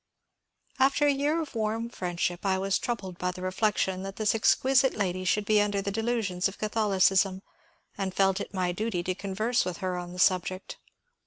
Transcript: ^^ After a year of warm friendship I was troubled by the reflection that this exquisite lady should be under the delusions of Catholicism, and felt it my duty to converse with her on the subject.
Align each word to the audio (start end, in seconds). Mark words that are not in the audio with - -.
^^ 0.79 0.83
After 0.83 1.05
a 1.05 1.11
year 1.11 1.39
of 1.43 1.53
warm 1.53 1.87
friendship 1.87 2.43
I 2.43 2.57
was 2.57 2.79
troubled 2.79 3.19
by 3.19 3.29
the 3.29 3.43
reflection 3.43 4.01
that 4.01 4.15
this 4.15 4.33
exquisite 4.33 4.95
lady 4.95 5.23
should 5.25 5.45
be 5.45 5.61
under 5.61 5.79
the 5.79 5.91
delusions 5.91 6.47
of 6.47 6.57
Catholicism, 6.57 7.43
and 7.99 8.11
felt 8.11 8.41
it 8.41 8.51
my 8.51 8.71
duty 8.71 9.03
to 9.03 9.13
converse 9.13 9.63
with 9.63 9.77
her 9.77 9.97
on 9.99 10.11
the 10.11 10.17
subject. 10.17 10.79